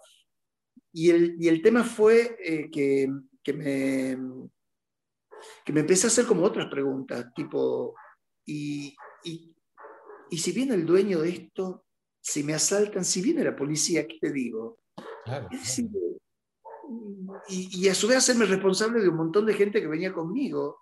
[0.93, 3.09] Y el, y el tema fue eh, que,
[3.43, 4.17] que me,
[5.65, 7.95] que me empecé a hacer como otras preguntas, tipo,
[8.45, 8.95] ¿y,
[9.25, 9.55] y,
[10.39, 11.85] si viene el dueño de esto,
[12.21, 14.81] si me asaltan, si viene la policía, ¿qué te digo?
[17.49, 20.79] y, y, a su vez hacerme responsable de un montón de gente que venía conmigo.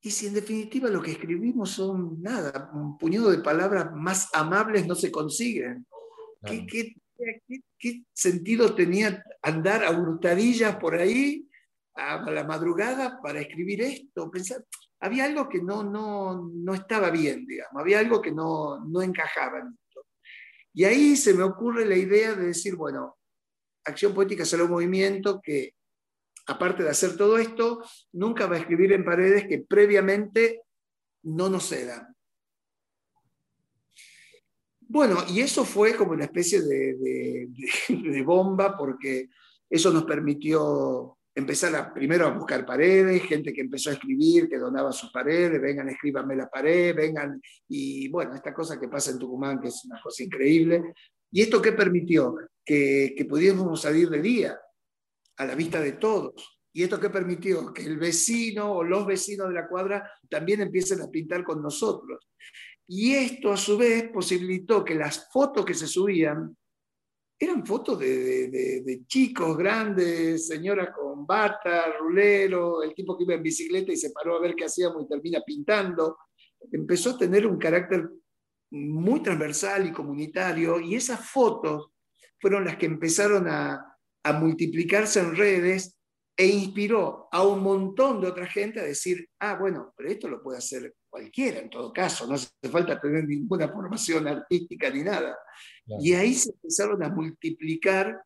[0.00, 4.86] Y si en definitiva lo que escribimos son nada, un puñado de palabras más amables
[4.86, 5.86] no se consiguen.
[6.44, 6.94] ¿Qué, qué,
[7.78, 11.48] qué, sentido tenía andar a hurtadillas por ahí
[11.94, 14.64] a la madrugada para escribir esto, pensar,
[15.00, 19.58] había algo que no, no, no estaba bien, digamos, había algo que no, no encajaba
[19.58, 20.06] en esto.
[20.74, 23.18] Y ahí se me ocurre la idea de decir, bueno,
[23.84, 25.74] Acción Poética será un movimiento que,
[26.46, 30.62] aparte de hacer todo esto, nunca va a escribir en paredes que previamente
[31.24, 32.14] no nos cedan.
[34.80, 37.48] Bueno, y eso fue como una especie de,
[37.88, 39.30] de bomba porque
[39.68, 44.58] eso nos permitió empezar a, primero a buscar paredes, gente que empezó a escribir, que
[44.58, 49.18] donaba sus paredes, vengan, escríbanme la pared, vengan, y bueno, esta cosa que pasa en
[49.18, 50.94] Tucumán, que es una cosa increíble.
[51.30, 52.36] ¿Y esto qué permitió?
[52.64, 54.58] Que, que pudiéramos salir de día,
[55.36, 56.60] a la vista de todos.
[56.74, 57.72] ¿Y esto qué permitió?
[57.72, 62.28] Que el vecino o los vecinos de la cuadra también empiecen a pintar con nosotros.
[62.86, 66.56] Y esto a su vez posibilitó que las fotos que se subían
[67.44, 73.90] eran fotos de, chicos grandes, señoras con bata, rulero, el tipo que iba en bicicleta
[73.90, 76.18] y se paró a ver qué hacíamos y termina pintando.
[76.70, 78.08] Empezó a tener un carácter
[78.70, 81.90] muy transversal y comunitario y esas fotos
[82.38, 83.88] fueron las que empezaron a,
[84.38, 85.98] multiplicarse en redes
[86.36, 90.40] e inspiró a un montón de otra gente a decir, ah, bueno, pero esto lo
[90.40, 95.36] puede hacer cualquiera en todo caso, no hace falta tener ninguna formación artística ni nada.
[96.00, 98.22] Y ahí se empezaron a multiplicar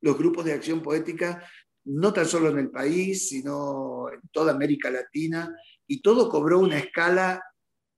[0.00, 1.44] los grupos de acción poética,
[1.84, 5.54] no tan solo en el país, sino en toda América Latina,
[5.86, 7.42] y todo cobró una escala,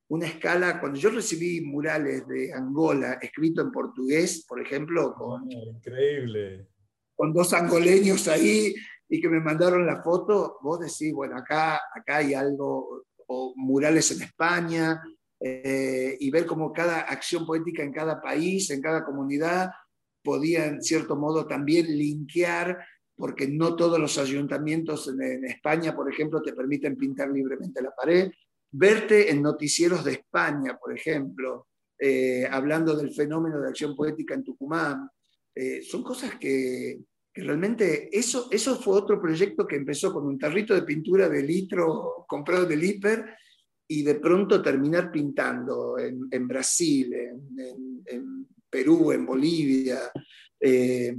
[0.08, 6.68] una escala, cuando yo recibí murales de Angola escrito en portugués, por ejemplo, con, increíble.
[7.14, 8.74] con dos angoleños ahí
[9.08, 14.10] y que me mandaron la foto, vos decís, bueno, acá, acá hay algo, o murales
[14.12, 15.00] en España,
[15.42, 19.70] eh, y ver cómo cada acción poética en cada país, en cada comunidad,
[20.22, 22.78] podía en cierto modo también linkear,
[23.16, 28.30] porque no todos los ayuntamientos en, España, por ejemplo, te permiten pintar libremente la pared.
[28.70, 34.44] Verte en noticieros de España, por ejemplo, eh, hablando del fenómeno de acción poética en
[34.44, 35.08] Tucumán,
[35.54, 37.00] eh, son cosas que,
[37.32, 41.42] que realmente eso, eso fue otro proyecto que empezó con un tarrito de pintura de
[41.42, 43.24] litro comprado del hiper
[43.92, 49.98] y de pronto terminar pintando en, Brasil, en, Perú, en Bolivia.
[50.60, 51.12] Eh,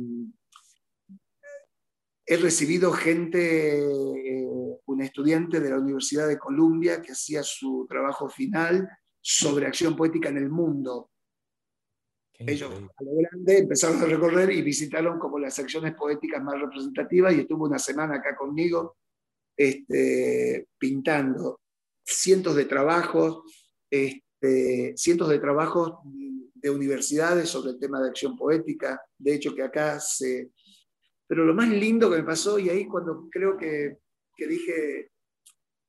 [2.25, 4.47] he recibido gente, eh,
[4.85, 8.87] un estudiante de la Universidad de Columbia que hacía su trabajo final
[9.19, 11.11] sobre acción poética en el mundo.
[12.39, 17.33] Ellos a lo grande empezaron a recorrer y visitaron como las secciones poéticas más representativas
[17.33, 18.95] y estuvo una semana acá conmigo
[19.57, 21.60] este, pintando
[22.13, 23.43] cientos de trabajos,
[23.89, 29.01] este, cientos de trabajos de universidades sobre el tema de acción poética.
[29.17, 30.51] De hecho, que acá se...
[31.27, 33.97] Pero lo más lindo que me pasó, y ahí cuando creo que,
[34.35, 35.11] que dije,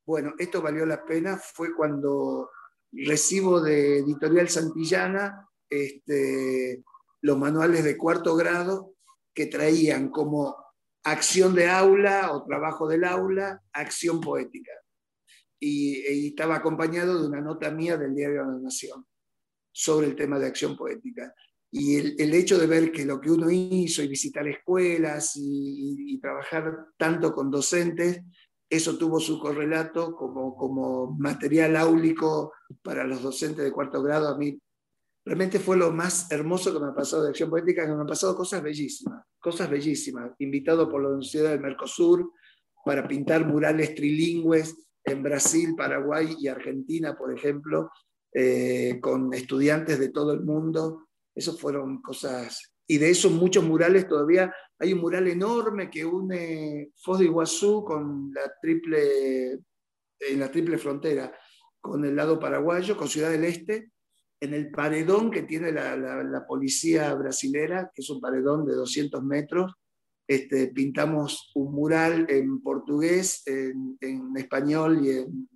[0.07, 2.51] bueno, esto valió la pena, fue cuando
[2.93, 6.85] recibo de Editorial Santillana este,
[7.23, 8.95] los manuales de cuarto grado
[9.35, 10.57] que traían como
[11.05, 14.73] acción de aula o trabajo del aula, acción poética
[15.63, 19.07] y, estaba acompañado de una nota mía del diario La Nación
[19.71, 21.33] sobre el tema de acción poética.
[21.71, 26.89] Y el, hecho de ver que lo que uno hizo y visitar escuelas y, trabajar
[26.99, 28.23] tanto con docentes,
[28.69, 34.29] eso tuvo su correlato como, como material áulico para los docentes de cuarto grado.
[34.29, 34.59] A mí
[35.25, 38.07] realmente fue lo más hermoso que me ha pasado de acción poética, que me han
[38.07, 40.33] pasado cosas bellísimas, cosas bellísimas.
[40.39, 42.33] Invitado por la Universidad del Mercosur
[42.85, 47.91] para pintar murales trilingües en Brasil, Paraguay y Argentina, por ejemplo,
[48.33, 51.09] eh, con estudiantes de todo el mundo.
[51.35, 52.73] Eso fueron cosas.
[52.87, 57.85] Y de esos muchos murales todavía hay un mural enorme que une Foz de Iguazú
[57.85, 59.53] con la triple,
[60.19, 61.33] en la triple frontera,
[61.81, 63.93] con el lado paraguayo, con Ciudad del Este,
[64.41, 69.23] en el paredón que tiene la, la policía brasilera, que es un paredón de 200
[69.23, 69.73] metros,
[70.27, 73.99] este, pintamos un mural en portugués, en,
[74.37, 75.49] español y en,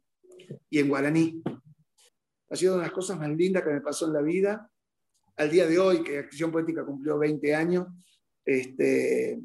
[0.71, 1.43] y en guaraní.
[2.51, 4.71] Ha sido una de las cosas más lindas que me pasó en la vida.
[5.37, 7.87] Al día de hoy, que Acción Poética cumplió 20 años,
[8.45, 9.39] este,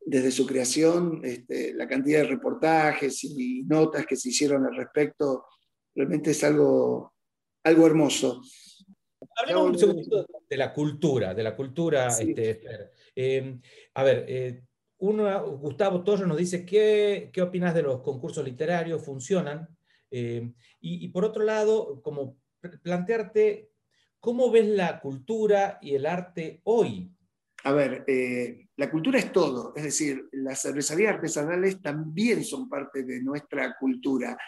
[0.00, 5.46] desde su creación, este, la cantidad de reportajes y notas que se hicieron al respecto,
[5.94, 7.14] realmente es algo,
[7.64, 8.40] algo hermoso.
[9.36, 12.60] Hablemos un segundito de la cultura, de la cultura, este,
[13.16, 13.58] eh,
[13.94, 14.62] a ver, eh,
[14.98, 19.04] uno, Gustavo Torres nos dice, ¿qué, qué opinas de los concursos literarios?
[19.04, 19.68] ¿Funcionan?
[20.10, 22.38] Eh, y, por otro lado, como
[22.82, 23.70] plantearte,
[24.20, 27.10] ¿cómo ves la cultura y el arte hoy?
[27.64, 28.04] A ver,
[28.76, 34.38] la cultura es todo, es decir, las cervecerías artesanales también son parte de nuestra cultura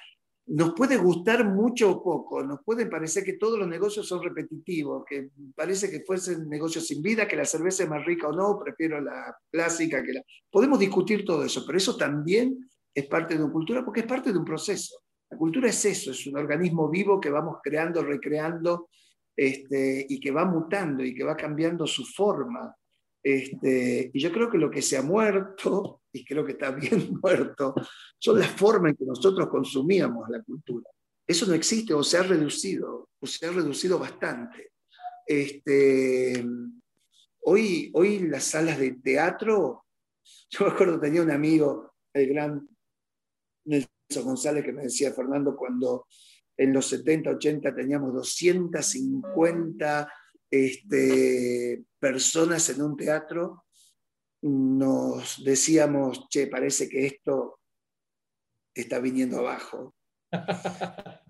[0.48, 5.04] nos puede gustar mucho o poco, nos puede parecer que todos los negocios son repetitivos,
[5.06, 8.58] que parece que fuesen negocios sin vida, que la cerveza es más rica o no,
[8.58, 10.22] prefiero la clásica que la...
[10.50, 12.58] Podemos discutir todo eso, pero eso también
[12.94, 15.02] es parte de una cultura porque es parte de un proceso.
[15.30, 18.88] La cultura es eso, es un organismo vivo que vamos creando, recreando
[19.36, 22.74] este, y que va mutando y que va cambiando su forma.
[23.28, 27.10] Este, y yo creo que lo que se ha muerto, y creo que está bien
[27.22, 27.74] muerto,
[28.18, 30.88] son las formas en que nosotros consumíamos la cultura.
[31.26, 34.72] Eso no existe o se ha reducido, o se ha reducido bastante.
[35.26, 36.42] Este,
[37.40, 39.84] hoy, hoy las salas de teatro,
[40.50, 42.66] yo me acuerdo, tenía un amigo, el gran
[43.66, 46.06] Nelson González, que me decía, Fernando, cuando
[46.56, 50.12] en los 70, 80 teníamos 250
[50.50, 53.64] este, personas en un teatro
[54.42, 57.60] nos decíamos, che, parece que esto
[58.74, 59.94] está viniendo abajo.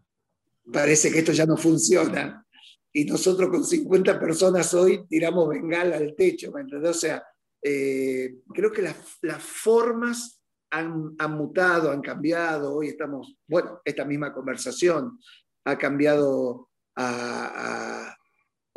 [0.72, 2.44] parece que esto ya no funciona.
[2.92, 7.22] Y nosotros con 50 personas hoy tiramos bengala al techo, ¿me O sea,
[7.62, 8.96] eh, creo que las,
[9.42, 10.40] formas
[10.70, 12.74] han, mutado, han cambiado.
[12.74, 15.18] Hoy estamos, bueno, esta misma conversación
[15.64, 18.16] ha cambiado a,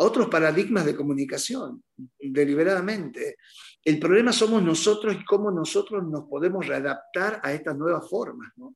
[0.02, 1.84] otros paradigmas de comunicación,
[2.20, 3.38] deliberadamente.
[3.84, 8.76] El problema somos nosotros y cómo nosotros nos podemos readaptar a estas nuevas formas, ¿no?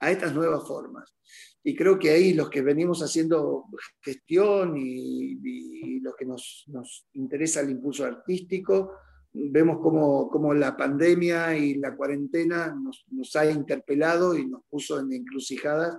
[0.00, 1.14] A estas nuevas formas.
[1.62, 3.64] Y creo que ahí los que venimos haciendo
[4.00, 8.92] gestión y, los que nos, nos, interesa el impulso artístico,
[9.32, 15.12] vemos cómo, la pandemia y la cuarentena nos, nos, ha interpelado y nos puso en
[15.12, 15.98] encrucijadas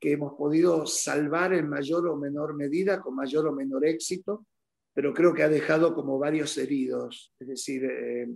[0.00, 4.46] que hemos podido salvar en mayor o menor medida, con mayor o menor éxito,
[4.94, 7.32] pero creo que ha dejado como varios heridos.
[7.38, 8.28] Es decir, eh,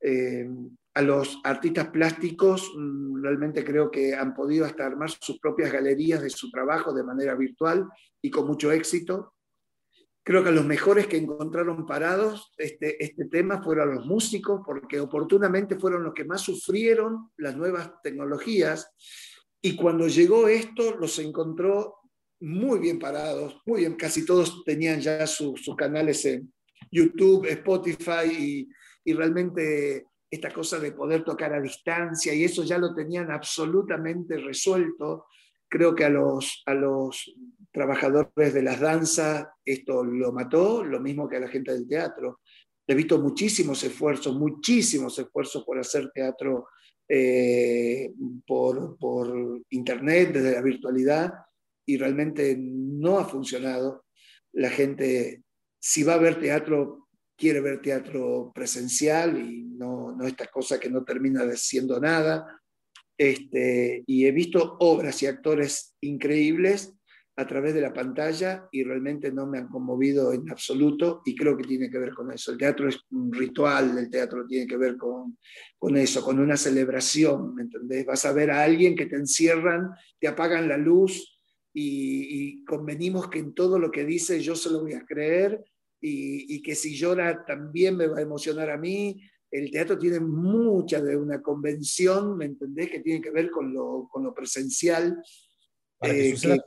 [0.00, 0.48] eh,
[0.94, 6.22] a los artistas plásticos mm, realmente creo que han podido hasta armar sus propias galerías
[6.22, 7.88] de su trabajo de manera virtual
[8.20, 9.34] y con mucho éxito.
[10.24, 15.00] Creo que a los mejores que encontraron parados este, este tema fueron los músicos, porque
[15.00, 18.92] oportunamente fueron los que más sufrieron las nuevas tecnologías.
[19.62, 22.00] Y cuando llegó esto, los encontró
[22.40, 26.52] muy bien parados, muy bien, casi todos tenían ya sus canales en
[26.90, 28.68] YouTube, Spotify y,
[29.04, 34.38] y realmente esta cosa de poder tocar a distancia y eso ya lo tenían absolutamente
[34.38, 35.26] resuelto.
[35.68, 37.32] Creo que a los, a los
[37.70, 42.40] trabajadores de las danzas esto lo mató, lo mismo que a la gente del teatro.
[42.86, 46.66] He visto muchísimos esfuerzos, muchísimos esfuerzos por hacer teatro
[47.08, 48.12] eh,
[48.46, 51.32] por, por internet, desde la virtualidad,
[51.86, 54.04] y realmente no ha funcionado.
[54.52, 55.42] La gente,
[55.80, 60.90] si va a ver teatro, quiere ver teatro presencial y no, no esta cosa que
[60.90, 62.60] no termina siendo nada.
[63.18, 66.94] Este, y he visto obras y actores increíbles
[67.36, 71.56] a través de la pantalla y realmente no me han conmovido en absoluto y creo
[71.56, 72.52] que tiene que ver con eso.
[72.52, 75.38] El teatro es un ritual, el teatro tiene que ver con,
[75.78, 78.04] con eso, con una celebración, ¿me entendés?
[78.04, 81.40] Vas a ver a alguien que te encierran, te apagan la luz
[81.72, 85.64] y, y convenimos que en todo lo que dice yo se lo voy a creer
[86.02, 89.22] y, que si llora también me va a emocionar a mí.
[89.50, 92.90] El teatro tiene mucha de una convención, ¿me entendés?
[92.90, 95.22] Que tiene que ver con lo, con lo presencial.
[96.00, 96.58] Eh, que,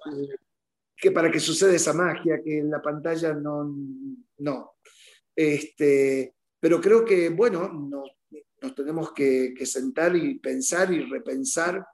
[1.14, 3.76] para que suceda esa magia, que en la pantalla no.
[4.40, 4.72] no.
[5.36, 7.70] Este, pero creo que, bueno,
[8.62, 11.86] nos tenemos que, que, sentar y pensar y repensar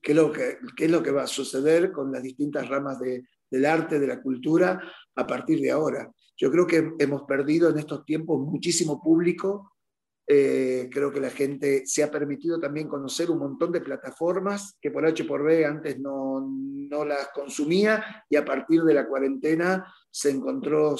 [0.00, 2.98] qué es, lo que, qué es lo que va a suceder con las distintas ramas
[2.98, 4.80] de, del arte, de la cultura,
[5.14, 6.10] a partir de ahora.
[6.36, 9.71] Yo creo que hemos perdido en estos tiempos muchísimo público.
[10.34, 14.90] Eh, creo que la gente se ha permitido también conocer un montón de plataformas que
[14.90, 19.84] por H por B antes no, no las consumía y a partir de la cuarentena
[20.10, 20.96] se encontró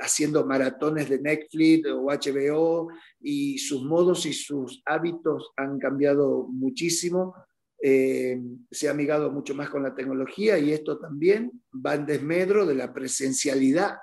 [0.00, 2.88] haciendo maratones de Netflix o HBO
[3.20, 7.36] y sus modos y sus hábitos han cambiado muchísimo.
[7.80, 12.66] Eh, se ha amigado mucho más con la tecnología y esto también va en desmedro
[12.66, 13.98] de la presencialidad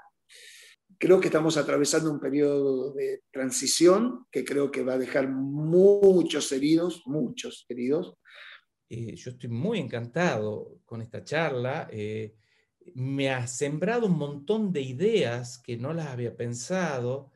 [1.00, 6.52] creo que estamos atravesando un periodo de transición que creo que va a dejar muchos
[6.52, 8.16] heridos, muchos heridos.
[8.90, 11.88] Eh, yo estoy muy encantado con esta charla.
[11.90, 12.36] Eh,
[12.96, 17.32] me ha sembrado un montón de ideas que no las había pensado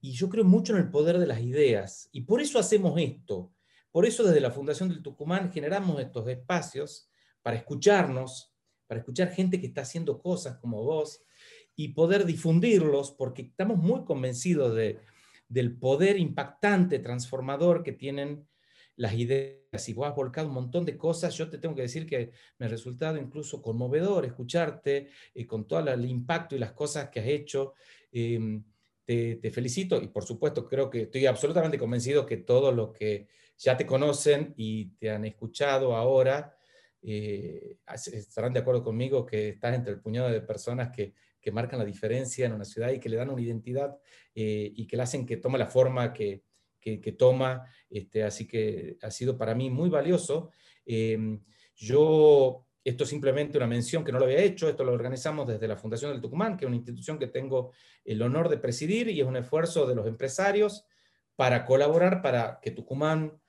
[0.00, 3.54] y yo creo mucho en el poder de las ideas y por eso hacemos esto.
[3.90, 7.08] Por eso desde la Fundación del Tucumán generamos estos espacios
[7.40, 8.52] para escucharnos,
[8.86, 11.22] para escuchar gente que está haciendo cosas como vos,
[11.78, 14.98] y poder difundirlos, porque estamos muy convencidos de,
[15.48, 18.48] del poder impactante, transformador que tienen
[18.96, 19.88] las ideas.
[19.88, 21.36] Y vos has volcado un montón de cosas.
[21.36, 25.88] Yo te tengo que decir que me ha resultado incluso conmovedor escucharte eh, con todo
[25.88, 27.74] el impacto y las cosas que has hecho.
[28.10, 28.64] Em,
[29.04, 33.76] te, felicito y por supuesto creo que estoy absolutamente convencido que todos los que ya
[33.76, 36.56] te conocen y te han escuchado ahora
[37.00, 37.78] eh,
[38.12, 41.14] estarán de acuerdo conmigo que estás entre el puñado de personas que
[41.48, 43.96] que marcan la diferencia en una ciudad y que le dan una identidad
[44.34, 46.42] eh, y que la hacen que tome la forma que,
[46.78, 47.64] que, toma.
[47.88, 50.50] Este, así que ha sido para mí muy valioso.
[50.84, 51.42] Em,
[51.74, 55.66] yo, esto es simplemente una mención que no lo había hecho, esto lo organizamos desde
[55.66, 57.72] la Fundación del Tucumán, que es una institución que tengo
[58.04, 60.84] el honor de presidir y es un esfuerzo de los empresarios
[61.34, 63.40] para colaborar para que Tucumán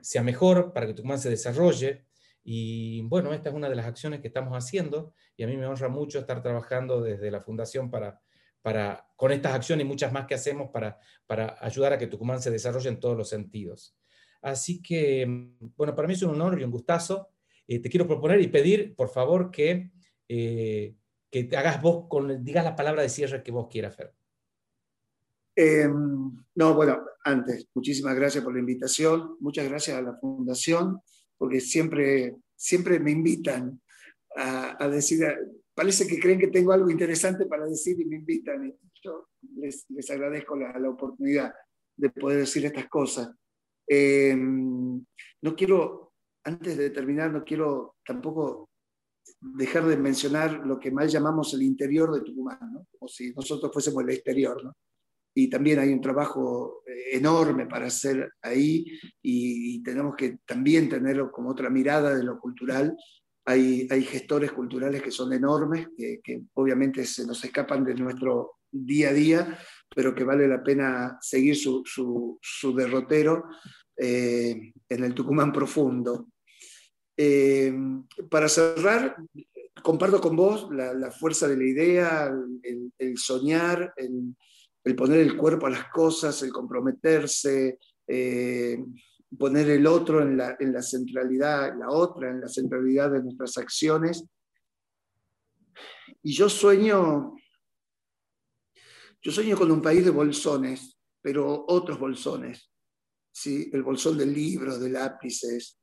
[0.00, 2.06] sea mejor, para que Tucumán se desarrolle.
[2.48, 5.66] Y bueno, esta es una de las acciones que estamos haciendo y a mí me
[5.66, 8.20] honra mucho estar trabajando desde la Fundación para,
[8.62, 12.40] para, con estas acciones y muchas más que hacemos para, para ayudar a que Tucumán
[12.40, 13.98] se desarrolle en todos los sentidos.
[14.42, 15.26] Así que,
[15.76, 17.30] bueno, para mí es un honor y un gustazo.
[17.66, 19.90] Eh, te quiero proponer y pedir, por favor, que,
[20.28, 20.94] eh,
[21.28, 24.14] que te hagas vos, con, digas la palabra de cierre que vos quieras, hacer.
[25.56, 31.00] Em, no, bueno, antes, muchísimas gracias por la invitación, muchas gracias a la Fundación,
[31.38, 33.80] porque siempre, siempre me invitan
[34.36, 35.26] a, decir,
[35.74, 38.66] parece que creen que tengo algo interesante para decir y me invitan.
[38.66, 41.52] Y yo les, les agradezco la, la, oportunidad
[41.96, 43.30] de poder decir estas cosas.
[43.86, 45.04] Em,
[45.42, 46.12] no quiero,
[46.44, 48.68] antes de terminar, no quiero tampoco
[49.40, 52.86] dejar de mencionar lo que mal llamamos el interior de Tucumán, ¿no?
[52.90, 54.62] como si nosotros fuésemos el exterior.
[54.62, 54.76] ¿no?
[55.38, 58.86] Y también hay un trabajo eh, enorme para hacer ahí
[59.22, 62.96] y, tenemos que también tenerlo como otra mirada de lo cultural.
[63.44, 69.10] Hay, hay gestores culturales que son enormes, que, obviamente se nos escapan de nuestro día
[69.10, 69.58] a día,
[69.94, 73.44] pero que vale la pena seguir su, su, derrotero
[73.94, 76.28] eh, en el Tucumán profundo.
[77.14, 77.74] Eh,
[78.30, 79.16] para cerrar,
[79.82, 82.32] comparto con vos la, fuerza de la idea,
[82.62, 84.34] el, el soñar, el,
[84.86, 88.78] el poner el cuerpo a las cosas, el comprometerse, eh,
[89.36, 93.58] poner el otro en la, en la centralidad, la otra en la centralidad de nuestras
[93.58, 94.24] acciones.
[96.22, 97.34] Y yo sueño,
[99.20, 102.70] yo sueño con un país de bolsones, pero otros bolsones.
[103.32, 103.68] ¿sí?
[103.72, 105.80] El bolsón del libro, de lápices,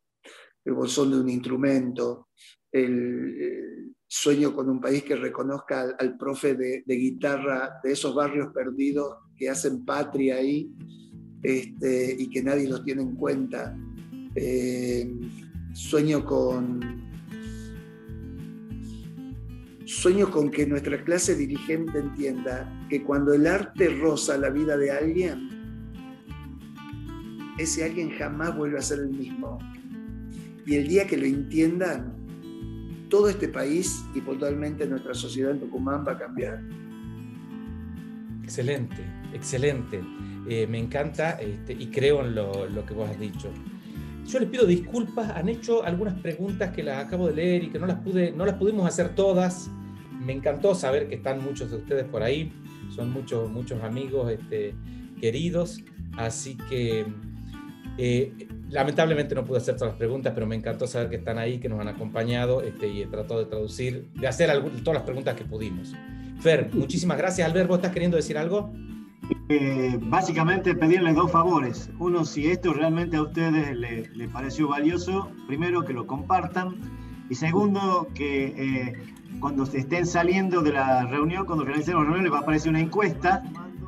[0.64, 2.30] el bolsón de un instrumento,
[2.72, 9.11] el, sueño con un país que reconozca al, profe de, guitarra de esos barrios perdidos
[9.36, 10.72] que hacen patria ahí
[11.41, 13.76] este, y que nadie los tiene en cuenta.
[14.36, 15.11] Eh,
[15.74, 16.80] sueño con
[19.86, 24.91] sueño con que nuestra clase dirigente entienda que cuando el arte roza la vida de
[24.91, 25.49] alguien,
[27.57, 29.57] ese alguien jamás vuelve a ser el mismo.
[30.68, 32.23] Y el día que lo entiendan,
[33.14, 36.59] todo este país y puntualmente nuestra sociedad en Tucumán va a cambiar.
[38.41, 40.01] Excelente, excelente.
[40.49, 43.51] Eh, me encanta este, y creo en lo, que vos has dicho.
[44.26, 47.78] Yo les pido disculpas, han hecho algunas preguntas que las acabo de leer y que
[47.78, 49.70] no las, pude, no las pudimos hacer todas.
[50.20, 52.51] Me encantó saber que están muchos de ustedes por ahí,
[52.95, 54.74] son muchos, muchos amigos este,
[55.22, 55.84] queridos,
[56.18, 57.05] así que
[57.99, 61.60] eh, lamentablemente no pude hacer todas las preguntas, pero me encantó saber que están ahí,
[61.60, 64.50] que nos han acompañado este, y he tratado de traducir, de hacer
[64.84, 65.94] todas las preguntas que pudimos.
[66.42, 67.48] Fer, muchísimas gracias.
[67.48, 68.74] Albert, ¿vos estás queriendo decir algo?
[69.50, 71.90] Eh, básicamente pedirles dos favores.
[72.00, 76.76] Uno, si esto realmente a ustedes les le pareció valioso, primero que lo compartan
[77.30, 78.94] y segundo que eh,
[79.40, 82.82] cuando estén saliendo de la reunión, cuando realicemos la reunión, les va a aparecer una
[82.82, 83.44] encuesta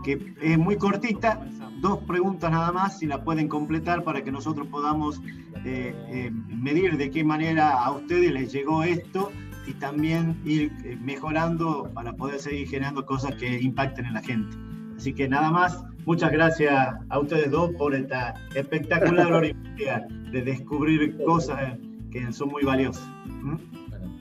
[0.06, 1.44] que es muy cortita,
[1.82, 5.20] dos preguntas nada más, si la pueden completar para que nosotros podamos
[5.66, 9.32] eh, eh, medir de qué manera a ustedes les llegó esto
[9.66, 14.56] y también ir eh, mejorando para poder seguir generando cosas que impacten en la gente.
[14.96, 21.18] Así que nada más, muchas gracias a ustedes dos por esta espectacular orientación de descubrir
[21.26, 21.78] cosas
[22.12, 23.08] que son muy valiosas.
[23.26, 23.56] ¿Mm?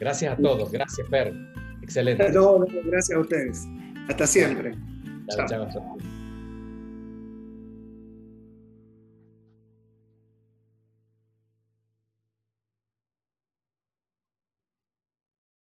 [0.01, 1.35] gracias a todos, gracias Fer,
[1.83, 2.33] excelente.
[2.85, 3.69] gracias a ustedes.
[4.09, 4.75] Hasta siempre.
[5.29, 6.14] ちゃいま2。